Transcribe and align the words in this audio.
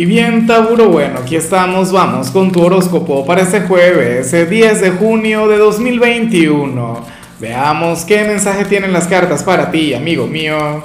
Y 0.00 0.06
bien, 0.06 0.46
Tauro, 0.46 0.88
bueno, 0.88 1.18
aquí 1.18 1.36
estamos, 1.36 1.92
vamos 1.92 2.30
con 2.30 2.50
tu 2.50 2.62
horóscopo 2.62 3.26
para 3.26 3.42
este 3.42 3.60
jueves, 3.60 4.32
el 4.32 4.48
10 4.48 4.80
de 4.80 4.90
junio 4.92 5.46
de 5.46 5.58
2021. 5.58 7.04
Veamos 7.38 8.06
qué 8.06 8.24
mensaje 8.24 8.64
tienen 8.64 8.94
las 8.94 9.06
cartas 9.06 9.42
para 9.42 9.70
ti, 9.70 9.92
amigo 9.92 10.26
mío. 10.26 10.84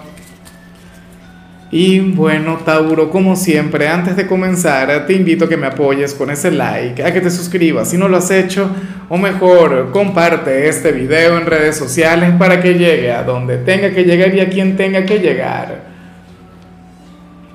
Y 1.71 2.01
bueno, 2.01 2.57
Tauro, 2.65 3.09
como 3.09 3.37
siempre, 3.37 3.87
antes 3.87 4.17
de 4.17 4.27
comenzar, 4.27 5.05
te 5.05 5.13
invito 5.13 5.45
a 5.45 5.47
que 5.47 5.55
me 5.55 5.67
apoyes 5.67 6.13
con 6.13 6.29
ese 6.29 6.51
like, 6.51 7.01
a 7.01 7.13
que 7.13 7.21
te 7.21 7.31
suscribas 7.31 7.89
si 7.91 7.97
no 7.97 8.09
lo 8.09 8.17
has 8.17 8.29
hecho, 8.31 8.69
o 9.07 9.17
mejor, 9.17 9.91
comparte 9.93 10.67
este 10.67 10.91
video 10.91 11.37
en 11.37 11.45
redes 11.45 11.77
sociales 11.77 12.33
para 12.37 12.61
que 12.61 12.73
llegue 12.73 13.13
a 13.13 13.23
donde 13.23 13.59
tenga 13.59 13.91
que 13.91 14.03
llegar 14.03 14.35
y 14.35 14.41
a 14.41 14.49
quien 14.49 14.75
tenga 14.75 15.05
que 15.05 15.19
llegar. 15.19 15.95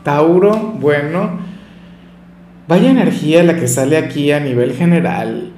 Tauro, 0.02 0.56
bueno, 0.56 1.49
Vaya 2.70 2.88
energía 2.88 3.42
la 3.42 3.56
que 3.56 3.66
sale 3.66 3.96
aquí 3.96 4.30
a 4.30 4.38
nivel 4.38 4.74
general. 4.74 5.50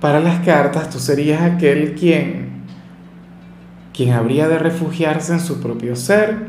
Para 0.00 0.20
las 0.20 0.38
cartas, 0.44 0.88
tú 0.88 1.00
serías 1.00 1.42
aquel 1.42 1.96
quien, 1.96 2.62
quien 3.92 4.12
habría 4.12 4.46
de 4.46 4.60
refugiarse 4.60 5.32
en 5.32 5.40
su 5.40 5.60
propio 5.60 5.96
ser, 5.96 6.46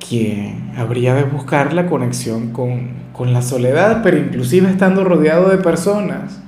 quien 0.00 0.72
habría 0.76 1.14
de 1.14 1.22
buscar 1.22 1.72
la 1.72 1.86
conexión 1.86 2.50
con, 2.50 2.88
con 3.12 3.32
la 3.32 3.40
soledad, 3.40 4.00
pero 4.02 4.18
inclusive 4.18 4.68
estando 4.68 5.04
rodeado 5.04 5.48
de 5.48 5.58
personas. 5.58 6.40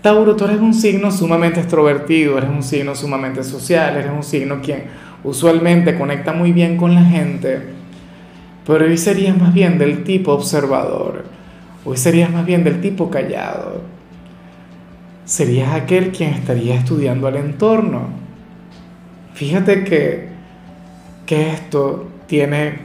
Tauro, 0.00 0.34
tú 0.34 0.46
eres 0.46 0.60
un 0.60 0.72
signo 0.72 1.10
sumamente 1.10 1.60
extrovertido, 1.60 2.38
eres 2.38 2.48
un 2.48 2.62
signo 2.62 2.94
sumamente 2.94 3.44
social, 3.44 3.98
eres 3.98 4.12
un 4.12 4.22
signo 4.22 4.62
quien 4.62 4.84
usualmente 5.24 5.98
conecta 5.98 6.32
muy 6.32 6.52
bien 6.52 6.78
con 6.78 6.94
la 6.94 7.04
gente 7.04 7.79
pero 8.66 8.84
hoy 8.84 8.98
serías 8.98 9.36
más 9.36 9.52
bien 9.52 9.78
del 9.78 10.04
tipo 10.04 10.32
observador, 10.32 11.24
hoy 11.84 11.96
serías 11.96 12.30
más 12.30 12.44
bien 12.44 12.64
del 12.64 12.80
tipo 12.80 13.10
callado. 13.10 13.82
Serías 15.24 15.72
aquel 15.74 16.10
quien 16.10 16.34
estaría 16.34 16.74
estudiando 16.74 17.28
al 17.28 17.36
entorno. 17.36 18.08
Fíjate 19.34 19.84
que, 19.84 20.28
que 21.24 21.50
esto 21.50 22.08
tiene 22.26 22.78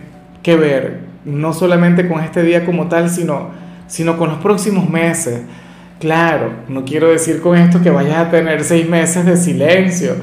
que 0.44 0.56
ver 0.56 1.00
no 1.26 1.54
solamente 1.54 2.08
con 2.08 2.24
este 2.24 2.44
día 2.44 2.66
como 2.66 2.88
tal, 2.88 3.10
sino, 3.10 3.50
sino 3.88 4.18
con 4.18 4.30
los 4.30 4.38
próximos 4.38 4.90
meses. 4.90 5.42
Claro, 6.00 6.52
no 6.68 6.86
quiero 6.86 7.10
decir 7.10 7.42
con 7.42 7.58
esto 7.58 7.82
que 7.82 7.90
vayas 7.90 8.18
a 8.18 8.30
tener 8.30 8.64
seis 8.64 8.88
meses 8.88 9.26
de 9.26 9.38
silencio 9.38 10.16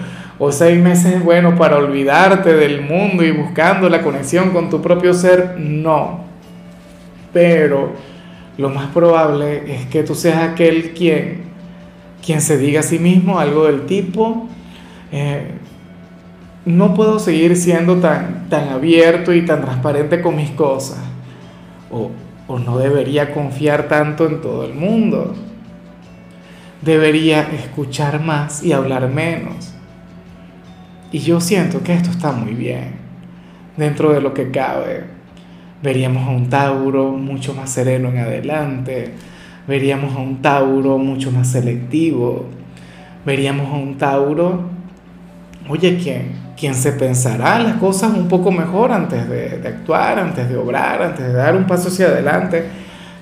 o 0.44 0.50
seis 0.50 0.76
meses 0.82 1.22
bueno 1.22 1.54
para 1.54 1.76
olvidarte 1.76 2.52
del 2.52 2.80
mundo 2.80 3.22
y 3.22 3.30
buscando 3.30 3.88
la 3.88 4.02
conexión 4.02 4.50
con 4.50 4.70
tu 4.70 4.82
propio 4.82 5.14
ser, 5.14 5.54
no. 5.56 6.24
Pero 7.32 7.92
lo 8.58 8.68
más 8.68 8.88
probable 8.88 9.72
es 9.72 9.86
que 9.86 10.02
tú 10.02 10.16
seas 10.16 10.42
aquel 10.42 10.94
quien, 10.94 11.42
quien 12.26 12.40
se 12.40 12.58
diga 12.58 12.80
a 12.80 12.82
sí 12.82 12.98
mismo 12.98 13.38
algo 13.38 13.66
del 13.66 13.86
tipo, 13.86 14.48
eh, 15.12 15.46
no 16.64 16.92
puedo 16.92 17.20
seguir 17.20 17.54
siendo 17.54 17.98
tan, 17.98 18.48
tan 18.48 18.68
abierto 18.70 19.32
y 19.32 19.46
tan 19.46 19.60
transparente 19.60 20.20
con 20.20 20.34
mis 20.34 20.50
cosas. 20.50 20.98
O, 21.88 22.10
o 22.48 22.58
no 22.58 22.78
debería 22.78 23.32
confiar 23.32 23.86
tanto 23.86 24.26
en 24.26 24.40
todo 24.40 24.64
el 24.64 24.74
mundo. 24.74 25.34
Debería 26.80 27.42
escuchar 27.42 28.20
más 28.20 28.64
y 28.64 28.72
hablar 28.72 29.08
menos 29.08 29.71
y 31.12 31.18
yo 31.18 31.40
siento 31.40 31.82
que 31.82 31.92
esto 31.92 32.10
está 32.10 32.32
muy 32.32 32.54
bien, 32.54 32.92
dentro 33.76 34.12
de 34.12 34.20
lo 34.20 34.32
que 34.32 34.50
cabe. 34.50 35.04
Veríamos 35.82 36.26
a 36.26 36.30
un 36.30 36.48
Tauro 36.48 37.10
mucho 37.10 37.54
más 37.54 37.70
sereno 37.70 38.08
en 38.08 38.18
adelante, 38.18 39.12
veríamos 39.68 40.16
a 40.16 40.20
un 40.20 40.40
Tauro 40.40 40.96
mucho 40.96 41.30
más 41.30 41.48
selectivo, 41.48 42.46
veríamos 43.26 43.68
a 43.68 43.76
un 43.76 43.98
Tauro, 43.98 44.70
oye, 45.68 45.98
¿quién, 46.02 46.32
quién 46.56 46.74
se 46.74 46.92
pensará 46.92 47.58
las 47.58 47.74
cosas 47.74 48.14
un 48.14 48.28
poco 48.28 48.50
mejor 48.50 48.90
antes 48.90 49.28
de, 49.28 49.58
de 49.58 49.68
actuar, 49.68 50.18
antes 50.18 50.48
de 50.48 50.56
obrar, 50.56 51.02
antes 51.02 51.26
de 51.26 51.32
dar 51.32 51.54
un 51.54 51.66
paso 51.66 51.88
hacia 51.88 52.06
adelante? 52.06 52.64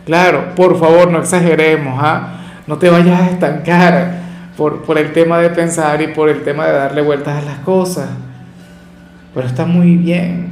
Claro, 0.05 0.55
por 0.55 0.79
favor, 0.79 1.11
no 1.11 1.19
exageremos, 1.19 1.99
¿ah? 2.01 2.37
no 2.67 2.79
te 2.79 2.89
vayas 2.89 3.21
a 3.21 3.31
estancar 3.31 4.20
por, 4.57 4.99
el 4.99 5.13
tema 5.13 5.39
de 5.39 5.51
pensar 5.51 6.03
y 6.03 6.09
por 6.09 6.29
el 6.29 6.43
tema 6.43 6.67
de 6.67 6.73
darle 6.73 7.03
vueltas 7.03 7.43
a 7.43 7.47
las 7.47 7.59
cosas. 7.61 8.09
Pero 9.35 9.47
está 9.47 9.65
muy 9.65 9.97
bien. 9.97 10.51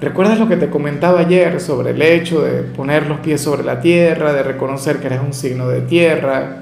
¿Recuerdas 0.00 0.38
lo 0.38 0.48
que 0.48 0.56
te 0.56 0.70
comentaba 0.70 1.20
ayer 1.20 1.60
sobre 1.60 1.90
el 1.90 2.02
hecho 2.02 2.42
de 2.42 2.62
poner 2.62 3.06
los 3.06 3.18
pies 3.18 3.40
sobre 3.40 3.64
la 3.64 3.80
tierra, 3.80 4.32
de 4.32 4.42
reconocer 4.42 4.98
que 4.98 5.06
eres 5.06 5.20
un 5.20 5.32
signo 5.32 5.68
de 5.68 5.80
tierra? 5.80 6.58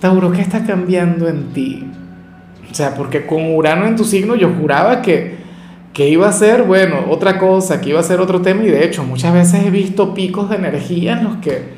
Tauro, 0.00 0.30
¿qué 0.30 0.42
está 0.42 0.64
cambiando 0.64 1.26
en 1.28 1.52
ti? 1.54 1.86
O 2.70 2.74
sea, 2.74 2.94
porque 2.94 3.24
con 3.24 3.54
Urano 3.54 3.86
en 3.86 3.96
tu 3.96 4.04
signo 4.04 4.34
yo 4.34 4.50
juraba 4.50 5.00
que, 5.00 5.36
que 5.94 6.10
iba 6.10 6.28
a 6.28 6.32
ser, 6.32 6.64
bueno, 6.64 7.06
otra 7.08 7.38
cosa, 7.38 7.80
que 7.80 7.90
iba 7.90 8.00
a 8.00 8.02
ser 8.02 8.20
otro 8.20 8.42
tema 8.42 8.64
y 8.64 8.68
de 8.68 8.84
hecho 8.84 9.02
muchas 9.02 9.32
veces 9.32 9.64
he 9.64 9.70
visto 9.70 10.12
picos 10.12 10.50
de 10.50 10.56
energía 10.56 11.14
en 11.14 11.24
los 11.24 11.36
que, 11.36 11.76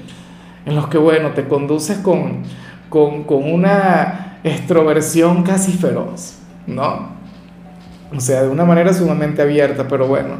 en 0.67 0.75
los 0.75 0.89
que 0.89 0.99
bueno, 0.99 1.31
te 1.31 1.45
conduces 1.45 1.99
con, 1.99 2.43
con, 2.89 3.25
una 3.29 4.39
extroversión 4.43 5.43
casi 5.43 5.73
feroz, 5.73 6.39
¿no? 6.67 7.17
O 8.15 8.21
sea, 8.21 8.43
de 8.43 8.49
una 8.49 8.65
manera 8.65 8.93
sumamente 8.93 9.43
abierta, 9.43 9.87
pero 9.87 10.07
bueno, 10.07 10.37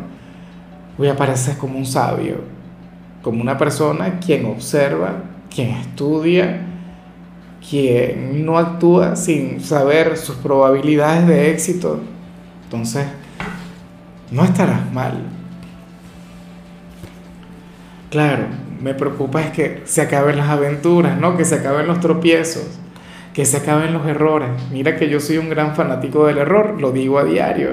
hoy 0.99 1.09
apareces 1.09 1.57
como 1.57 1.79
un 1.79 1.87
sabio, 1.87 2.37
como 3.23 3.43
una 3.43 3.59
persona 3.59 4.19
quien 4.19 4.47
observa, 4.47 5.23
quien 5.55 5.71
estudia, 5.71 6.61
quien 7.69 8.47
no 8.47 8.57
actúa 8.57 9.17
sin 9.17 9.61
saber 9.61 10.17
sus 10.17 10.37
probabilidades 10.37 11.27
de 11.27 11.51
éxito. 11.51 12.01
Entonces, 12.65 13.07
no 14.31 14.45
estarás 14.45 14.91
mal. 14.93 15.38
Claro, 18.11 18.45
me 18.81 18.95
preocupa 18.95 19.43
es 19.43 19.51
que 19.51 19.83
se 19.85 20.01
acaben 20.01 20.39
las 20.39 20.49
aventuras, 20.49 21.21
¿no? 21.21 21.37
Que 21.37 21.45
se 21.45 21.57
acaben 21.57 21.87
los 21.87 22.01
tropiezos, 22.01 22.67
que 23.35 23.45
se 23.45 23.59
acaben 23.59 23.93
los 23.93 24.07
errores. 24.07 24.49
Mira 24.73 24.97
que 24.97 25.11
yo 25.11 25.21
soy 25.21 25.37
un 25.37 25.51
gran 25.51 25.77
fanático 25.77 26.27
del 26.27 26.39
error, 26.39 26.81
lo 26.81 26.91
digo 26.91 27.19
a 27.19 27.25
diario. 27.25 27.71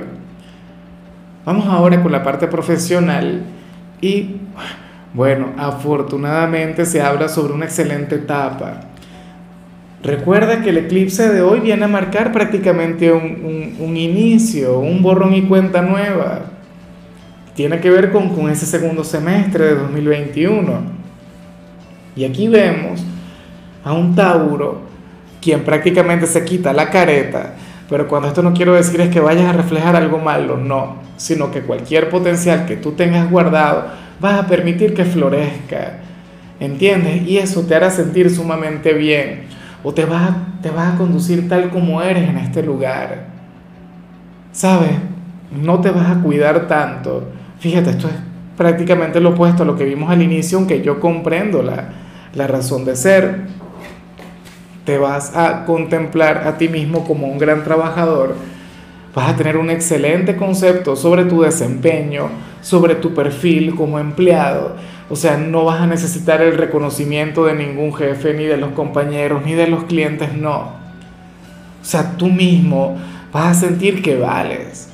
Vamos 1.46 1.68
ahora 1.68 2.02
con 2.04 2.12
la 2.12 2.24
parte 2.24 2.48
profesional 2.48 3.44
y, 4.02 4.38
bueno, 5.14 5.54
afortunadamente 5.58 6.86
se 6.86 7.02
habla 7.02 7.30
sobre 7.30 7.54
una 7.54 7.66
excelente 7.66 8.16
etapa. 8.16 8.82
Recuerda 10.04 10.62
que 10.62 10.72
el 10.72 10.80
eclipse 10.80 11.32
de 11.32 11.42
hoy 11.42 11.62
viene 11.62 11.86
a 11.86 11.88
marcar 11.88 12.34
prácticamente 12.34 13.12
un, 13.14 13.78
un 13.80 13.96
inicio, 13.96 14.80
un 14.80 15.02
borrón 15.02 15.34
y 15.34 15.44
cuenta 15.44 15.82
nueva 15.82 16.55
tiene 17.56 17.80
que 17.80 17.90
ver 17.90 18.12
con, 18.12 18.30
con 18.36 18.50
ese 18.50 18.66
segundo 18.66 19.04
semestre 19.04 19.66
de 19.66 19.76
2021. 19.76 20.82
Y 22.16 22.26
aquí 22.26 22.48
vemos 22.48 23.04
a 23.84 23.94
un 23.94 24.14
Tauro 24.14 24.82
quien 25.42 25.64
prácticamente 25.64 26.28
se 26.28 26.44
quita 26.44 26.74
la 26.74 26.90
careta, 26.90 27.54
pero 27.88 28.08
cuando 28.08 28.28
esto 28.28 28.42
no 28.42 28.54
quiero 28.54 28.74
decir 28.74 29.00
es 29.00 29.10
que 29.10 29.20
vayas 29.20 29.46
a 29.46 29.54
reflejar 29.54 29.96
algo 29.96 30.18
malo, 30.18 30.58
no, 30.58 30.98
sino 31.18 31.52
que 31.52 31.62
cualquier 31.62 32.10
potencial 32.10 32.66
que 32.66 32.78
tú 32.78 32.94
tengas 32.94 33.30
guardado 33.30 33.86
vas 34.20 34.40
a 34.40 34.48
permitir 34.48 34.96
que 34.96 35.06
florezca, 35.06 36.00
¿entiendes? 36.60 37.28
Y 37.28 37.38
eso 37.38 37.62
te 37.62 37.76
hará 37.76 37.92
sentir 37.92 38.32
sumamente 38.32 38.94
bien, 38.94 39.44
o 39.84 39.94
te 39.94 40.06
vas, 40.06 40.32
te 40.64 40.72
vas 40.72 40.96
a 40.96 40.98
conducir 40.98 41.48
tal 41.48 41.70
como 41.70 42.02
eres 42.02 42.28
en 42.28 42.38
este 42.38 42.64
lugar, 42.64 43.28
¿sabes? 44.52 44.94
No 45.52 45.80
te 45.80 45.92
vas 45.92 46.10
a 46.10 46.22
cuidar 46.22 46.68
tanto 46.68 47.30
Fíjate, 47.60 47.92
esto 47.92 48.08
es 48.08 48.16
prácticamente 48.58 49.20
lo 49.20 49.30
opuesto 49.30 49.64
a 49.64 49.66
lo 49.66 49.76
que 49.76 49.86
vimos 49.86 50.10
al 50.10 50.22
inicio, 50.22 50.58
aunque 50.58 50.82
yo 50.82 51.00
comprendo 51.00 51.62
la, 51.62 51.90
la 52.34 52.48
razón 52.48 52.86
de 52.86 52.96
ser. 52.96 53.48
Te 54.86 54.98
vas 54.98 55.36
a 55.36 55.66
contemplar 55.66 56.48
a 56.48 56.58
ti 56.58 56.70
mismo 56.70 57.06
como 57.06 57.28
un 57.28 57.40
gran 57.40 57.64
trabajador, 57.64 58.36
vas 59.16 59.30
a 59.30 59.36
tener 59.36 59.58
un 59.58 59.72
excelente 59.72 60.36
concepto 60.36 60.96
sobre 60.96 61.26
tu 61.26 61.42
desempeño, 61.42 62.30
sobre 62.62 62.96
tu 62.96 63.14
perfil 63.14 63.74
como 63.74 63.98
empleado. 63.98 64.76
O 65.10 65.16
sea, 65.16 65.38
no 65.38 65.66
vas 65.66 65.82
a 65.82 65.88
necesitar 65.88 66.42
el 66.42 66.58
reconocimiento 66.58 67.46
de 67.46 67.56
ningún 67.56 67.94
jefe, 67.94 68.34
ni 68.34 68.46
de 68.46 68.58
los 68.58 68.72
compañeros, 68.74 69.44
ni 69.46 69.54
de 69.54 69.68
los 69.68 69.86
clientes, 69.86 70.34
no. 70.34 70.60
O 71.82 71.88
sea, 71.88 72.18
tú 72.18 72.28
mismo 72.28 72.98
vas 73.32 73.58
a 73.58 73.68
sentir 73.68 74.02
que 74.02 74.18
vales. 74.18 74.90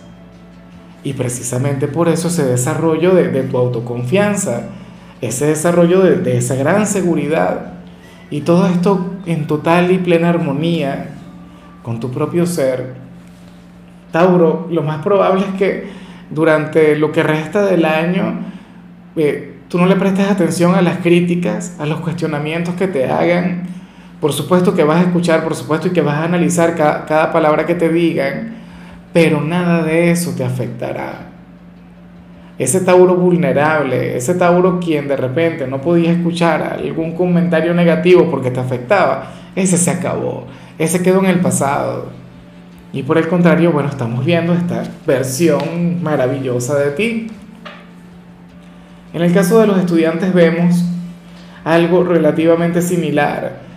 Y 1.04 1.14
precisamente 1.14 1.88
por 1.88 2.10
eso 2.10 2.28
ese 2.28 2.46
desarrollo 2.46 3.16
de, 3.16 3.44
tu 3.44 3.58
autoconfianza, 3.58 4.70
ese 5.20 5.48
desarrollo 5.48 6.02
de, 6.02 6.38
esa 6.38 6.56
gran 6.56 6.86
seguridad 6.86 7.74
y 8.30 8.42
todo 8.42 8.68
esto 8.68 9.16
en 9.26 9.48
total 9.48 9.92
y 9.92 9.98
plena 9.98 10.30
armonía 10.30 11.16
con 11.82 12.00
tu 12.00 12.12
propio 12.12 12.46
ser. 12.46 12.94
Tauro, 14.12 14.68
lo 14.70 14.84
más 14.84 15.02
probable 15.02 15.46
es 15.46 15.56
que 15.58 15.90
durante 16.30 16.96
lo 16.96 17.12
que 17.12 17.24
resta 17.24 17.66
del 17.66 17.86
año, 17.86 18.40
eh, 19.16 19.60
tú 19.68 19.80
no 19.80 19.86
le 19.86 19.96
prestes 19.96 20.30
atención 20.30 20.76
a 20.76 20.82
las 20.82 20.98
críticas, 20.98 21.76
a 21.80 21.86
los 21.86 22.02
cuestionamientos 22.02 22.76
que 22.76 22.88
te 22.88 23.10
hagan. 23.10 23.64
Por 24.20 24.34
supuesto 24.34 24.76
que 24.76 24.84
vas 24.84 25.00
a 25.00 25.08
escuchar, 25.08 25.44
por 25.44 25.56
supuesto, 25.56 25.88
y 25.88 25.92
que 25.92 26.02
vas 26.02 26.18
a 26.18 26.26
analizar 26.26 26.76
cada 26.76 27.32
palabra 27.32 27.66
que 27.66 27.74
te 27.74 27.90
digan, 27.90 28.61
pero 29.14 29.42
nada 29.42 29.84
de 29.84 30.12
eso 30.12 30.34
te 30.36 30.44
afectará. 30.44 31.28
Ese 32.58 32.82
Tauro 32.82 33.16
vulnerable, 33.16 34.16
ese 34.16 34.36
Tauro 34.36 34.80
quien 34.80 35.08
de 35.08 35.18
repente 35.18 35.66
no 35.66 35.82
podía 35.82 36.12
escuchar 36.12 36.62
algún 36.62 37.14
comentario 37.14 37.74
negativo 37.74 38.30
porque 38.30 38.52
te 38.52 38.60
afectaba, 38.60 39.32
ese 39.56 39.78
se 39.78 39.90
acabó, 39.90 40.46
ese 40.78 41.02
quedó 41.02 41.20
en 41.20 41.26
el 41.26 41.40
pasado. 41.40 42.10
Y 42.94 43.04
por 43.04 43.18
el 43.18 43.28
contrario, 43.28 43.72
bueno, 43.72 43.90
estamos 43.90 44.26
viendo 44.26 44.54
esta 44.54 44.84
versión 45.08 46.04
maravillosa 46.04 46.78
de 46.78 46.92
ti. 46.92 47.28
En 49.14 49.22
el 49.22 49.34
caso 49.34 49.60
de 49.60 49.68
los 49.68 49.80
estudiantes 49.80 50.34
vemos 50.34 50.84
algo 51.64 52.04
relativamente 52.04 52.82
similar. 52.82 53.71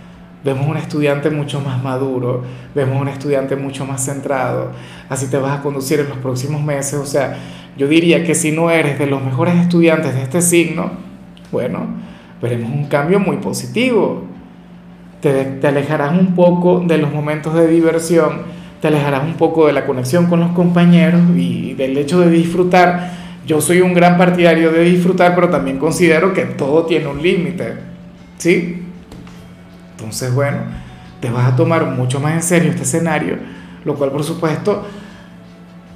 Vemos 0.45 0.67
un 0.67 0.77
estudiante 0.77 1.31
mucho 1.31 1.59
más 1.59 1.83
maduro, 1.83 2.43
vemos 2.75 3.01
un 3.01 3.07
estudiante 3.07 3.55
mucho 3.55 3.85
más 3.85 4.05
centrado. 4.05 4.71
Así 5.09 5.25
te 5.25 5.37
vas 5.37 5.59
a 5.59 5.63
conducir 5.63 5.99
en 5.99 6.07
los 6.07 6.19
próximos 6.19 6.61
meses. 6.61 6.93
O 6.93 7.05
sea, 7.05 7.35
yo 7.75 7.87
diría 7.87 8.23
que 8.23 8.35
si 8.35 8.51
no 8.51 8.69
eres 8.69 8.99
de 8.99 9.07
los 9.07 9.23
mejores 9.23 9.55
estudiantes 9.55 10.13
de 10.13 10.21
este 10.21 10.43
signo, 10.43 10.91
bueno, 11.51 11.87
veremos 12.41 12.71
un 12.71 12.85
cambio 12.85 13.19
muy 13.19 13.37
positivo. 13.37 14.23
Te, 15.19 15.45
te 15.45 15.67
alejarás 15.67 16.11
un 16.11 16.35
poco 16.35 16.83
de 16.85 16.99
los 16.99 17.11
momentos 17.11 17.55
de 17.55 17.67
diversión 17.67 18.53
te 18.85 18.89
alejarás 18.89 19.23
un 19.23 19.33
poco 19.33 19.65
de 19.65 19.73
la 19.73 19.83
conexión 19.83 20.27
con 20.27 20.41
los 20.41 20.51
compañeros 20.51 21.21
y 21.35 21.73
del 21.73 21.97
hecho 21.97 22.19
de 22.19 22.29
disfrutar. 22.29 23.13
Yo 23.47 23.59
soy 23.59 23.81
un 23.81 23.95
gran 23.95 24.15
partidario 24.15 24.71
de 24.71 24.83
disfrutar, 24.83 25.33
pero 25.33 25.49
también 25.49 25.79
considero 25.79 26.33
que 26.33 26.43
todo 26.43 26.85
tiene 26.85 27.07
un 27.07 27.19
límite, 27.19 27.73
¿sí? 28.37 28.84
Entonces, 29.97 30.33
bueno, 30.33 30.57
te 31.21 31.29
vas 31.29 31.53
a 31.53 31.55
tomar 31.55 31.85
mucho 31.85 32.19
más 32.19 32.33
en 32.33 32.43
serio 32.43 32.69
este 32.71 32.83
escenario, 32.83 33.37
lo 33.85 33.95
cual 33.95 34.11
por 34.11 34.23
supuesto, 34.23 34.83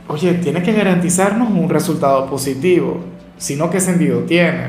oye, 0.07 0.33
tiene 0.35 0.63
que 0.63 0.71
garantizarnos 0.71 1.49
un 1.49 1.69
resultado 1.69 2.25
positivo, 2.29 3.03
sino 3.37 3.69
qué 3.69 3.79
sentido 3.79 4.21
tiene. 4.21 4.67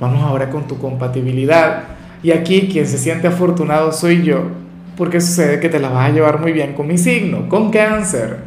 Vamos 0.00 0.22
ahora 0.22 0.50
con 0.50 0.66
tu 0.66 0.78
compatibilidad. 0.78 1.84
Y 2.22 2.32
aquí 2.32 2.68
quien 2.70 2.86
se 2.86 2.98
siente 2.98 3.26
afortunado 3.26 3.92
soy 3.92 4.22
yo, 4.22 4.42
porque 4.96 5.20
sucede 5.20 5.60
que 5.60 5.70
te 5.70 5.80
la 5.80 5.88
vas 5.88 6.10
a 6.10 6.12
llevar 6.12 6.40
muy 6.40 6.52
bien 6.52 6.74
con 6.74 6.86
mi 6.86 6.98
signo, 6.98 7.48
con 7.48 7.70
cáncer. 7.70 8.38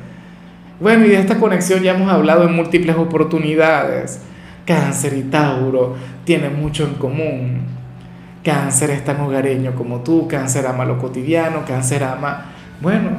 Bueno, 0.80 1.06
y 1.06 1.10
de 1.10 1.20
esta 1.20 1.40
conexión 1.40 1.82
ya 1.82 1.96
hemos 1.96 2.12
hablado 2.12 2.44
en 2.44 2.56
múltiples 2.56 2.96
oportunidades. 2.96 4.20
Cáncer 4.66 5.18
y 5.18 5.24
Tauro 5.24 5.96
tienen 6.24 6.60
mucho 6.60 6.86
en 6.86 6.94
común. 6.96 7.83
Cáncer 8.44 8.90
es 8.90 9.04
tan 9.06 9.22
hogareño 9.22 9.76
como 9.76 10.00
tú, 10.02 10.28
cáncer 10.28 10.68
ama 10.68 10.86
lo 10.86 11.00
cotidiano, 11.00 11.64
cáncer 11.66 12.04
ama, 12.04 12.46
bueno, 12.82 13.10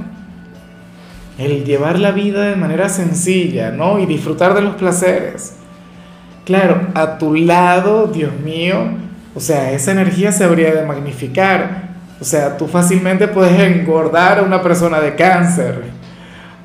el 1.39 1.65
llevar 1.65 1.99
la 1.99 2.11
vida 2.11 2.45
de 2.45 2.57
manera 2.57 2.89
sencilla, 2.89 3.71
¿no? 3.71 3.99
Y 3.99 4.07
disfrutar 4.07 4.55
de 4.55 4.63
los 4.63 4.75
placeres. 4.75 5.57
Claro, 6.45 6.89
a 6.95 7.19
tu 7.19 7.35
lado, 7.35 8.07
Dios 8.07 8.33
mío, 8.45 8.77
o 9.35 9.41
sea, 9.41 9.73
esa 9.73 9.93
energía 9.93 10.31
se 10.31 10.45
habría 10.45 10.75
de 10.75 10.85
magnificar 10.85 11.85
o 12.21 12.25
sea, 12.25 12.57
tú 12.57 12.67
fácilmente 12.67 13.29
puedes 13.29 13.61
engordar 13.61 14.39
a 14.39 14.43
una 14.43 14.63
persona 14.63 15.01
de 15.01 15.15
cáncer 15.15 15.83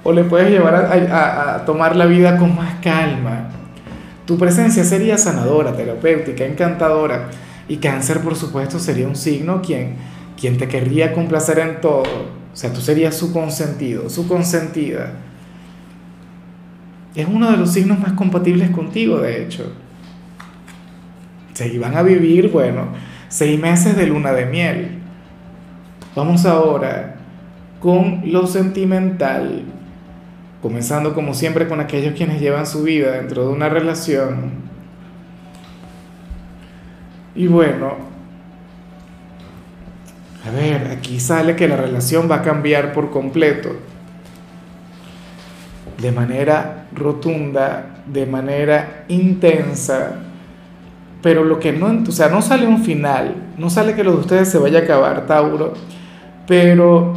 o 0.03 0.11
le 0.13 0.23
puedes 0.23 0.49
llevar 0.49 0.73
a, 0.73 1.65
tomar 1.65 1.95
la 1.95 2.05
vida 2.05 2.37
con 2.37 2.55
más 2.55 2.75
calma. 2.81 3.49
Tu 4.25 4.37
presencia 4.37 4.83
sería 4.83 5.17
sanadora, 5.17 5.73
terapéutica, 5.73 6.45
encantadora. 6.45 7.27
Y 7.69 7.77
cáncer, 7.77 8.21
por 8.21 8.35
supuesto, 8.35 8.79
sería 8.79 9.07
un 9.07 9.15
signo 9.15 9.61
quien, 9.61 9.95
quien 10.39 10.57
te 10.57 10.67
querría 10.67 11.13
complacer 11.13 11.59
en 11.59 11.79
todo. 11.79 12.03
O 12.51 12.55
sea, 12.55 12.73
tú 12.73 12.81
serías 12.81 13.15
su 13.15 13.31
consentido, 13.31 14.09
su 14.09 14.27
consentida. 14.27 15.13
Es 17.15 17.27
uno 17.27 17.51
de 17.51 17.57
los 17.57 17.71
signos 17.71 17.99
más 17.99 18.13
compatibles 18.13 18.71
contigo, 18.71 19.19
de 19.19 19.43
hecho. 19.43 19.71
O 21.53 21.79
van 21.79 21.95
a 21.95 22.01
vivir, 22.01 22.49
bueno, 22.49 22.87
seis 23.27 23.59
meses 23.59 23.95
de 23.95 24.07
luna 24.07 24.31
de 24.31 24.45
miel. 24.45 24.99
Vamos 26.15 26.45
ahora 26.45 27.17
con 27.79 28.23
lo 28.25 28.47
sentimental, 28.47 29.63
comenzando 30.61 31.13
como 31.13 31.33
siempre 31.33 31.67
con 31.67 31.79
aquellos 31.79 32.13
quienes 32.15 32.41
llevan 32.41 32.65
su 32.65 32.83
vida 32.83 33.11
dentro 33.11 33.45
de 33.45 33.53
una 33.53 33.69
relación. 33.69 34.68
Y 37.35 37.47
bueno, 37.47 37.93
a 40.45 40.51
ver, 40.51 40.87
aquí 40.87 41.19
sale 41.19 41.55
que 41.55 41.67
la 41.67 41.75
relación 41.75 42.29
va 42.29 42.37
a 42.37 42.41
cambiar 42.41 42.93
por 42.93 43.11
completo, 43.11 43.69
de 46.01 46.11
manera 46.11 46.87
rotunda, 46.93 48.03
de 48.05 48.25
manera 48.25 49.05
intensa, 49.09 50.15
pero 51.21 51.43
lo 51.43 51.59
que 51.59 51.73
no, 51.73 52.03
o 52.07 52.11
sea, 52.11 52.29
no 52.29 52.41
sale 52.41 52.65
un 52.65 52.83
final, 52.83 53.35
no 53.57 53.69
sale 53.69 53.93
que 53.93 54.03
lo 54.03 54.13
de 54.13 54.19
ustedes 54.19 54.49
se 54.49 54.57
vaya 54.57 54.79
a 54.79 54.83
acabar, 54.83 55.27
Tauro 55.27 55.73
pero 56.49 57.13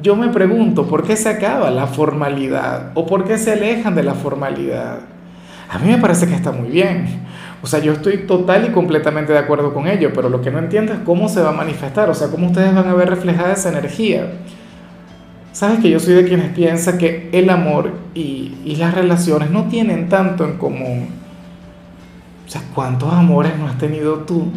yo 0.00 0.16
me 0.16 0.28
pregunto, 0.28 0.88
¿por 0.88 1.06
qué 1.06 1.16
se 1.16 1.28
acaba 1.28 1.70
la 1.70 1.86
formalidad? 1.86 2.92
¿O 2.94 3.04
por 3.04 3.26
qué 3.26 3.36
se 3.36 3.52
alejan 3.52 3.94
de 3.94 4.02
la 4.02 4.14
formalidad? 4.14 5.00
A 5.68 5.78
mí 5.78 5.90
me 5.90 5.98
parece 5.98 6.26
que 6.26 6.34
está 6.34 6.50
muy 6.50 6.70
bien. 6.70 7.27
O 7.62 7.66
sea, 7.66 7.80
yo 7.80 7.92
estoy 7.92 8.18
total 8.18 8.66
y 8.66 8.68
completamente 8.70 9.32
de 9.32 9.38
acuerdo 9.38 9.74
con 9.74 9.88
ello, 9.88 10.12
pero 10.14 10.28
lo 10.28 10.40
que 10.40 10.50
no 10.50 10.58
entiendo 10.58 10.92
es 10.92 11.00
cómo 11.00 11.28
se 11.28 11.42
va 11.42 11.50
a 11.50 11.52
manifestar, 11.52 12.08
o 12.08 12.14
sea, 12.14 12.28
cómo 12.28 12.46
ustedes 12.46 12.74
van 12.74 12.86
a 12.86 12.94
ver 12.94 13.10
reflejada 13.10 13.52
esa 13.52 13.70
energía. 13.70 14.30
Sabes 15.52 15.80
que 15.80 15.90
yo 15.90 15.98
soy 15.98 16.14
de 16.14 16.24
quienes 16.24 16.50
piensan 16.50 16.98
que 16.98 17.30
el 17.32 17.50
amor 17.50 17.92
y, 18.14 18.58
y 18.64 18.76
las 18.76 18.94
relaciones 18.94 19.50
no 19.50 19.64
tienen 19.64 20.08
tanto 20.08 20.44
en 20.44 20.56
común. 20.56 21.08
O 22.46 22.50
sea, 22.50 22.62
¿cuántos 22.74 23.12
amores 23.12 23.58
no 23.58 23.66
has 23.66 23.76
tenido 23.76 24.18
tú? 24.20 24.52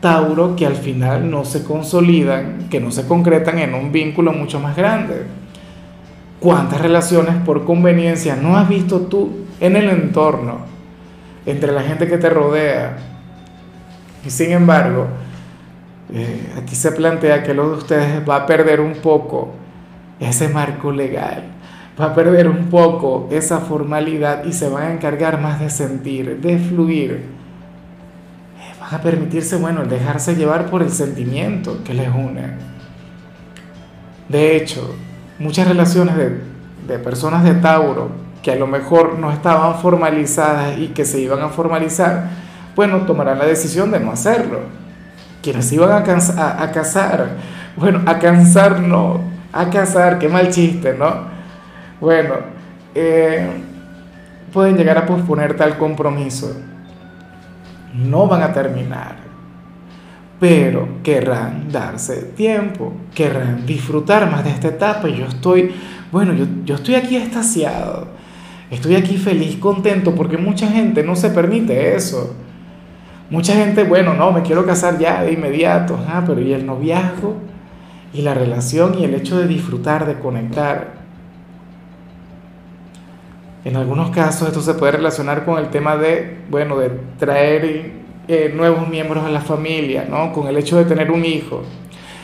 Tauro 0.00 0.56
que 0.56 0.64
al 0.64 0.76
final 0.76 1.30
no 1.30 1.44
se 1.44 1.62
consolidan, 1.62 2.68
que 2.70 2.80
no 2.80 2.90
se 2.90 3.06
concretan 3.06 3.58
en 3.58 3.74
un 3.74 3.92
vínculo 3.92 4.32
mucho 4.32 4.58
más 4.58 4.74
grande. 4.74 5.26
¿Cuántas 6.40 6.80
relaciones 6.80 7.36
por 7.44 7.66
conveniencia 7.66 8.34
no 8.34 8.56
has 8.56 8.66
visto 8.66 9.00
tú 9.02 9.44
en 9.60 9.76
el 9.76 9.90
entorno, 9.90 10.69
entre 11.46 11.72
la 11.72 11.82
gente 11.82 12.06
que 12.08 12.18
te 12.18 12.30
rodea? 12.30 12.96
Y 14.24 14.30
sin 14.30 14.52
embargo, 14.52 15.06
eh, 16.12 16.52
aquí 16.56 16.74
se 16.74 16.92
plantea 16.92 17.42
que 17.42 17.54
lo 17.54 17.70
de 17.70 17.76
ustedes 17.76 18.28
va 18.28 18.36
a 18.36 18.46
perder 18.46 18.80
un 18.80 18.94
poco 18.94 19.54
ese 20.18 20.48
marco 20.48 20.92
legal, 20.92 21.44
va 21.98 22.06
a 22.06 22.14
perder 22.14 22.48
un 22.48 22.68
poco 22.68 23.28
esa 23.30 23.60
formalidad 23.60 24.44
y 24.44 24.52
se 24.52 24.68
van 24.68 24.82
a 24.84 24.92
encargar 24.92 25.40
más 25.40 25.60
de 25.60 25.70
sentir, 25.70 26.40
de 26.40 26.58
fluir 26.58 27.40
a 28.90 29.00
permitirse, 29.00 29.56
bueno, 29.56 29.82
el 29.82 29.88
dejarse 29.88 30.34
llevar 30.34 30.68
por 30.68 30.82
el 30.82 30.90
sentimiento 30.90 31.82
que 31.84 31.94
les 31.94 32.08
une. 32.08 32.54
De 34.28 34.56
hecho, 34.56 34.96
muchas 35.38 35.68
relaciones 35.68 36.16
de, 36.16 36.40
de 36.88 36.98
personas 36.98 37.44
de 37.44 37.54
Tauro 37.54 38.10
que 38.42 38.52
a 38.52 38.56
lo 38.56 38.66
mejor 38.66 39.18
no 39.18 39.30
estaban 39.32 39.78
formalizadas 39.80 40.78
y 40.78 40.88
que 40.88 41.04
se 41.04 41.20
iban 41.20 41.40
a 41.40 41.48
formalizar, 41.48 42.28
bueno, 42.74 42.98
tomarán 43.00 43.38
la 43.38 43.46
decisión 43.46 43.90
de 43.90 44.00
no 44.00 44.12
hacerlo. 44.12 44.60
Quienes 45.42 45.70
iban 45.72 45.90
a, 45.90 46.62
a, 46.62 46.72
casar, 46.72 47.28
bueno, 47.76 48.02
a 48.06 48.18
cansar 48.18 48.80
no, 48.80 49.20
a 49.52 49.70
casar, 49.70 50.18
qué 50.18 50.28
mal 50.28 50.50
chiste, 50.50 50.94
¿no? 50.94 51.30
Bueno, 52.00 52.34
eh, 52.94 53.48
pueden 54.52 54.76
llegar 54.76 54.98
a 54.98 55.06
posponer 55.06 55.56
tal 55.56 55.78
compromiso 55.78 56.54
no 57.94 58.26
van 58.26 58.42
a 58.42 58.52
terminar, 58.52 59.16
pero 60.38 61.02
querrán 61.02 61.70
darse 61.70 62.32
tiempo, 62.36 62.92
querrán 63.14 63.66
disfrutar 63.66 64.30
más 64.30 64.44
de 64.44 64.50
esta 64.50 64.68
etapa 64.68 65.08
yo 65.08 65.26
estoy, 65.26 65.74
bueno, 66.10 66.32
yo, 66.32 66.46
yo 66.64 66.76
estoy 66.76 66.94
aquí 66.94 67.16
estasiado, 67.16 68.08
estoy 68.70 68.94
aquí 68.94 69.16
feliz, 69.16 69.56
contento, 69.56 70.14
porque 70.14 70.36
mucha 70.36 70.68
gente 70.68 71.02
no 71.02 71.16
se 71.16 71.30
permite 71.30 71.94
eso. 71.94 72.34
Mucha 73.30 73.54
gente, 73.54 73.84
bueno, 73.84 74.14
no, 74.14 74.32
me 74.32 74.42
quiero 74.42 74.66
casar 74.66 74.98
ya 74.98 75.22
de 75.22 75.32
inmediato, 75.32 75.98
ah, 76.08 76.24
pero 76.26 76.40
¿y 76.40 76.52
el 76.52 76.66
noviazgo? 76.66 77.36
Y 78.12 78.22
la 78.22 78.34
relación 78.34 78.98
y 78.98 79.04
el 79.04 79.14
hecho 79.14 79.38
de 79.38 79.46
disfrutar, 79.46 80.06
de 80.06 80.18
conectar. 80.18 81.00
En 83.64 83.76
algunos 83.76 84.10
casos 84.10 84.48
esto 84.48 84.60
se 84.60 84.74
puede 84.74 84.92
relacionar 84.92 85.44
con 85.44 85.58
el 85.58 85.68
tema 85.68 85.96
de, 85.96 86.38
bueno, 86.50 86.78
de 86.78 86.90
traer 87.18 87.92
eh, 88.26 88.52
nuevos 88.54 88.88
miembros 88.88 89.24
a 89.24 89.28
la 89.28 89.40
familia, 89.40 90.06
¿no? 90.08 90.32
Con 90.32 90.48
el 90.48 90.56
hecho 90.56 90.78
de 90.78 90.84
tener 90.84 91.10
un 91.10 91.24
hijo. 91.24 91.62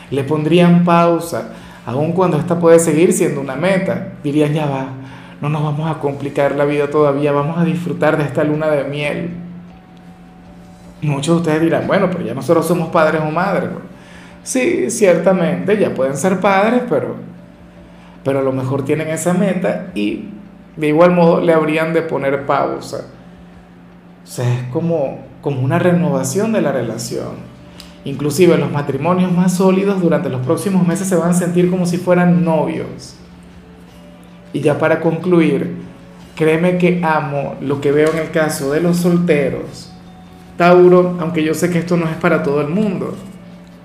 Le 0.09 0.23
pondrían 0.23 0.83
pausa, 0.83 1.53
aun 1.85 2.11
cuando 2.11 2.37
esta 2.37 2.59
puede 2.59 2.79
seguir 2.79 3.13
siendo 3.13 3.39
una 3.39 3.55
meta. 3.55 4.13
Dirían, 4.23 4.51
ya 4.53 4.65
va, 4.65 4.89
no 5.41 5.49
nos 5.49 5.63
vamos 5.63 5.89
a 5.89 5.99
complicar 5.99 6.55
la 6.55 6.65
vida 6.65 6.89
todavía, 6.89 7.31
vamos 7.31 7.57
a 7.57 7.63
disfrutar 7.63 8.17
de 8.17 8.23
esta 8.23 8.43
luna 8.43 8.67
de 8.67 8.83
miel. 8.85 9.29
Muchos 11.01 11.35
de 11.35 11.41
ustedes 11.41 11.61
dirán, 11.61 11.85
bueno, 11.85 12.09
pero 12.09 12.23
ya 12.23 12.33
nosotros 12.33 12.65
somos 12.65 12.89
padres 12.89 13.21
o 13.21 13.29
madres. 13.29 13.69
Sí, 14.43 14.89
ciertamente, 14.89 15.77
ya 15.77 15.93
pueden 15.93 16.17
ser 16.17 16.39
padres, 16.39 16.83
pero, 16.89 17.15
pero 18.23 18.39
a 18.39 18.41
lo 18.41 18.51
mejor 18.51 18.83
tienen 18.83 19.09
esa 19.09 19.33
meta 19.33 19.87
y 19.93 20.29
de 20.75 20.87
igual 20.87 21.11
modo 21.11 21.41
le 21.41 21.53
habrían 21.53 21.93
de 21.93 22.01
poner 22.01 22.45
pausa. 22.45 23.05
O 24.23 24.27
sea, 24.27 24.51
es 24.51 24.63
como, 24.71 25.19
como 25.41 25.61
una 25.61 25.77
renovación 25.77 26.51
de 26.51 26.61
la 26.61 26.71
relación. 26.71 27.57
Inclusive 28.05 28.57
los 28.57 28.71
matrimonios 28.71 29.31
más 29.31 29.53
sólidos 29.53 30.01
durante 30.01 30.29
los 30.29 30.41
próximos 30.45 30.87
meses 30.87 31.07
se 31.07 31.15
van 31.15 31.31
a 31.31 31.33
sentir 31.33 31.69
como 31.69 31.85
si 31.85 31.97
fueran 31.97 32.43
novios. 32.43 33.15
Y 34.53 34.61
ya 34.61 34.77
para 34.79 34.99
concluir, 35.01 35.75
créeme 36.35 36.77
que 36.77 37.01
amo 37.03 37.55
lo 37.61 37.81
que 37.81 37.91
veo 37.91 38.11
en 38.11 38.19
el 38.19 38.31
caso 38.31 38.71
de 38.71 38.81
los 38.81 38.97
solteros. 38.97 39.91
Tauro, 40.57 41.17
aunque 41.19 41.43
yo 41.43 41.53
sé 41.53 41.69
que 41.69 41.79
esto 41.79 41.97
no 41.97 42.05
es 42.05 42.15
para 42.15 42.43
todo 42.43 42.61
el 42.61 42.69
mundo. 42.69 43.15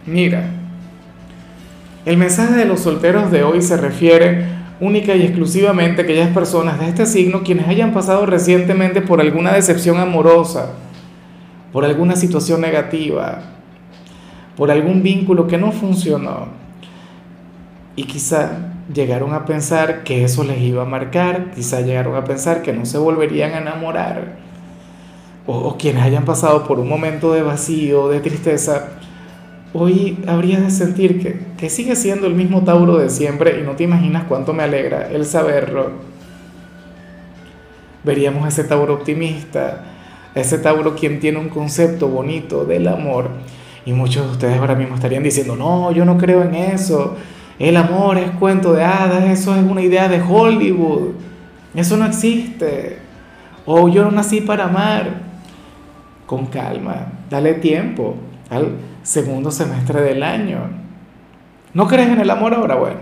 Mira, 0.07 0.51
el 2.05 2.17
mensaje 2.17 2.55
de 2.55 2.65
los 2.65 2.81
solteros 2.81 3.31
de 3.31 3.43
hoy 3.43 3.63
se 3.63 3.77
refiere 3.77 4.47
única 4.81 5.15
y 5.15 5.23
exclusivamente 5.23 6.01
a 6.01 6.05
aquellas 6.05 6.31
personas 6.31 6.81
de 6.81 6.89
este 6.89 7.07
signo 7.07 7.43
quienes 7.45 7.69
hayan 7.69 7.93
pasado 7.93 8.27
recientemente 8.27 9.01
por 9.01 9.21
alguna 9.21 9.53
decepción 9.53 9.99
amorosa, 9.99 10.73
por 11.73 11.85
alguna 11.85 12.17
situación 12.17 12.61
negativa, 12.61 13.43
por 14.57 14.71
algún 14.71 15.03
vínculo 15.03 15.47
que 15.47 15.59
no 15.59 15.71
funcionó. 15.71 16.49
Y 17.95 18.05
quizá 18.05 18.72
llegaron 18.93 19.35
a 19.35 19.45
pensar 19.45 20.03
que 20.05 20.25
eso 20.25 20.45
les 20.45 20.61
iba 20.61 20.83
a 20.83 20.87
marcar, 20.87 21.51
quizá 21.55 21.81
llegaron 21.81 22.17
a 22.17 22.25
pensar 22.25 22.63
que 22.63 22.73
no 22.73 22.87
se 22.87 22.99
volverían 22.99 23.53
a 23.53 23.59
enamorar, 23.59 24.37
o, 25.47 25.77
quienes 25.77 26.03
hayan 26.03 26.25
pasado 26.25 26.65
por 26.67 26.79
un 26.79 26.89
momento 26.89 27.33
de 27.33 27.43
vacío, 27.43 28.09
de 28.09 28.21
tristeza, 28.21 28.91
hoy 29.73 30.19
habrías 30.27 30.63
de 30.63 30.71
sentir 30.71 31.21
que, 31.21 31.41
que 31.57 31.69
sigue 31.69 31.97
siendo 31.97 32.27
el 32.27 32.35
mismo 32.35 32.63
Tauro 32.63 32.99
de 32.99 33.11
siempre 33.11 33.59
y 33.61 33.63
no 33.65 33.73
te 33.73 33.85
imaginas 33.85 34.25
cuánto 34.29 34.53
me 34.53 34.63
alegra 34.63 35.09
el 35.11 35.27
saberlo. 35.27 35.91
Veríamos 38.05 38.47
ese 38.47 38.65
Tauro 38.65 38.95
optimista, 38.95 39.85
ese 40.35 40.59
Tauro 40.59 40.95
quien 40.95 41.19
tiene 41.19 41.39
un 41.39 41.49
concepto 41.49 42.09
bonito 42.09 42.65
del 42.65 42.87
amor 42.87 43.31
y 43.85 43.93
muchos 43.93 44.27
de 44.27 44.33
ustedes 44.33 44.59
ahora 44.59 44.75
mismo 44.75 44.95
estarían 44.95 45.23
diciendo, 45.23 45.57
no, 45.57 45.91
yo 45.93 46.05
no 46.05 46.17
creo 46.19 46.43
en 46.43 46.55
eso. 46.55 47.17
El 47.59 47.77
amor 47.77 48.19
es 48.19 48.31
cuento 48.33 48.73
de 48.73 48.85
hadas, 48.85 49.25
eso 49.25 49.55
es 49.55 49.63
una 49.63 49.83
idea 49.83 50.09
de 50.09 50.21
Hollywood. 50.21 51.13
Eso 51.75 51.97
no 51.97 52.07
existe. 52.07 52.99
O 53.67 53.89
yo 53.89 54.05
no 54.05 54.11
nací 54.11 54.41
para 54.41 54.65
amar. 54.65 55.23
Con 56.27 56.47
calma, 56.47 57.13
dale 57.29 57.55
tiempo 57.55 58.17
al 58.51 58.77
segundo 59.03 59.51
semestre 59.51 60.01
del 60.01 60.23
año. 60.23 60.59
¿No 61.75 61.87
crees 61.87 62.09
en 62.09 62.21
el 62.21 62.31
amor 62.31 62.55
ahora? 62.55 62.77
Bueno, 62.77 63.01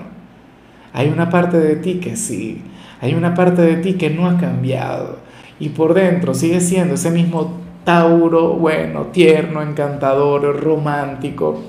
hay 0.92 1.08
una 1.08 1.30
parte 1.30 1.58
de 1.58 1.76
ti 1.76 2.00
que 2.00 2.16
sí, 2.16 2.62
hay 3.00 3.14
una 3.14 3.34
parte 3.34 3.62
de 3.62 3.76
ti 3.76 3.94
que 3.94 4.10
no 4.10 4.28
ha 4.28 4.36
cambiado 4.36 5.18
y 5.60 5.68
por 5.68 5.94
dentro 5.94 6.34
sigue 6.34 6.60
siendo 6.60 6.94
ese 6.94 7.10
mismo 7.10 7.60
Tauro, 7.84 8.54
bueno, 8.54 9.06
tierno, 9.06 9.62
encantador, 9.62 10.62
romántico, 10.62 11.62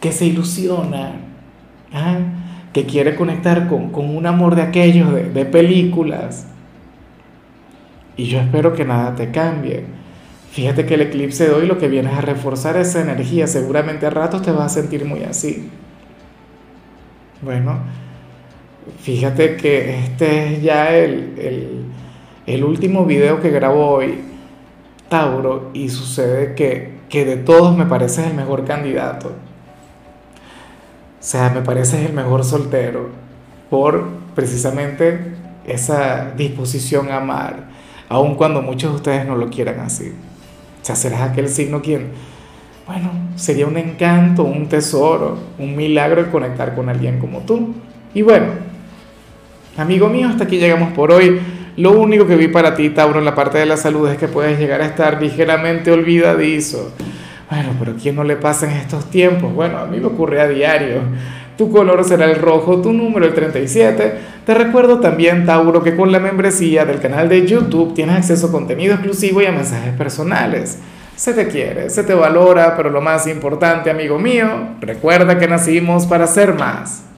que 0.00 0.12
se 0.12 0.26
ilusiona, 0.26 1.16
¿ah? 1.94 2.18
que 2.72 2.86
quiere 2.86 3.14
conectar 3.14 3.68
con, 3.68 3.94
un 3.94 4.26
amor 4.26 4.54
de 4.54 4.62
aquellos 4.62 5.12
de, 5.12 5.30
de 5.30 5.44
películas. 5.44 6.46
Y 8.16 8.24
yo 8.24 8.40
espero 8.40 8.74
que 8.74 8.84
nada 8.84 9.14
te 9.14 9.30
cambie. 9.30 9.84
Fíjate 10.50 10.84
que 10.84 10.94
el 10.94 11.02
eclipse 11.02 11.48
de 11.48 11.54
hoy 11.54 11.66
lo 11.66 11.78
que 11.78 11.88
viene 11.88 12.10
es 12.12 12.18
a 12.18 12.20
reforzar 12.20 12.76
esa 12.76 13.00
energía. 13.00 13.46
Seguramente 13.46 14.06
a 14.06 14.10
ratos 14.10 14.42
te 14.42 14.52
vas 14.52 14.66
a 14.72 14.80
sentir 14.80 15.04
muy 15.04 15.22
así. 15.22 15.70
Bueno, 17.40 17.78
fíjate 19.00 19.56
que 19.56 19.98
este 19.98 20.54
es 20.54 20.62
ya 20.62 20.94
el, 20.94 21.34
el, 21.38 21.84
el 22.46 22.64
último 22.64 23.06
video 23.06 23.40
que 23.40 23.50
grabo 23.50 23.86
hoy 23.86 24.20
Tauro 25.08 25.70
y 25.74 25.88
sucede 25.88 26.54
que, 26.54 26.98
que 27.08 27.24
de 27.24 27.36
todos 27.36 27.76
me 27.76 27.86
pareces 27.86 28.26
el 28.26 28.34
mejor 28.34 28.64
candidato. 28.64 29.32
Sea, 31.22 31.50
me 31.50 31.60
pareces 31.60 32.04
el 32.04 32.12
mejor 32.12 32.42
soltero 32.42 33.08
por 33.70 34.08
precisamente 34.34 35.20
esa 35.64 36.32
disposición 36.36 37.10
a 37.10 37.18
amar, 37.18 37.68
aun 38.08 38.34
cuando 38.34 38.60
muchos 38.60 38.90
de 38.90 38.96
ustedes 38.96 39.26
no 39.26 39.36
lo 39.36 39.48
quieran 39.48 39.78
así. 39.78 40.08
O 40.82 40.84
sea, 40.84 40.96
serás 40.96 41.20
aquel 41.20 41.48
signo 41.48 41.80
quien, 41.80 42.08
bueno, 42.88 43.12
sería 43.36 43.68
un 43.68 43.76
encanto, 43.76 44.42
un 44.42 44.68
tesoro, 44.68 45.38
un 45.60 45.76
milagro 45.76 46.22
el 46.22 46.26
conectar 46.26 46.74
con 46.74 46.88
alguien 46.88 47.20
como 47.20 47.38
tú. 47.42 47.72
Y 48.12 48.22
bueno, 48.22 48.46
amigo 49.76 50.08
mío, 50.08 50.26
hasta 50.26 50.42
aquí 50.42 50.58
llegamos 50.58 50.92
por 50.92 51.12
hoy. 51.12 51.40
Lo 51.76 51.92
único 51.92 52.26
que 52.26 52.34
vi 52.34 52.48
para 52.48 52.74
ti, 52.74 52.90
Tauro, 52.90 53.20
en 53.20 53.24
la 53.24 53.36
parte 53.36 53.58
de 53.58 53.66
la 53.66 53.76
salud 53.76 54.08
es 54.08 54.18
que 54.18 54.26
puedes 54.26 54.58
llegar 54.58 54.80
a 54.80 54.86
estar 54.86 55.22
ligeramente 55.22 55.92
olvidadizo. 55.92 56.90
Bueno, 57.52 57.74
pero 57.78 57.92
¿quién 58.00 58.16
no 58.16 58.24
le 58.24 58.36
pasa 58.36 58.64
en 58.64 58.78
estos 58.78 59.10
tiempos? 59.10 59.52
Bueno, 59.52 59.76
a 59.76 59.84
mí 59.84 60.00
me 60.00 60.06
ocurre 60.06 60.40
a 60.40 60.48
diario. 60.48 61.02
Tu 61.58 61.70
color 61.70 62.02
será 62.02 62.24
el 62.24 62.36
rojo, 62.36 62.80
tu 62.80 62.94
número 62.94 63.26
el 63.26 63.34
37. 63.34 64.14
Te 64.46 64.54
recuerdo 64.54 65.00
también, 65.00 65.44
Tauro, 65.44 65.82
que 65.82 65.94
con 65.94 66.10
la 66.10 66.18
membresía 66.18 66.86
del 66.86 66.98
canal 66.98 67.28
de 67.28 67.46
YouTube 67.46 67.92
tienes 67.92 68.16
acceso 68.16 68.46
a 68.46 68.52
contenido 68.52 68.94
exclusivo 68.94 69.42
y 69.42 69.44
a 69.44 69.52
mensajes 69.52 69.92
personales. 69.92 70.78
Se 71.14 71.34
te 71.34 71.46
quiere, 71.48 71.90
se 71.90 72.04
te 72.04 72.14
valora, 72.14 72.74
pero 72.74 72.88
lo 72.88 73.02
más 73.02 73.26
importante, 73.26 73.90
amigo 73.90 74.18
mío, 74.18 74.46
recuerda 74.80 75.38
que 75.38 75.46
nacimos 75.46 76.06
para 76.06 76.26
ser 76.26 76.54
más. 76.54 77.02